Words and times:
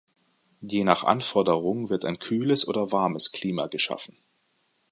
Je 0.61 0.83
nach 0.83 1.03
Anforderung 1.03 1.91
wird 1.91 2.05
ein 2.05 2.17
kühles 2.17 2.67
oder 2.67 2.91
warmes 2.91 3.31
Klima 3.33 3.67
geschaffen. 3.67 4.17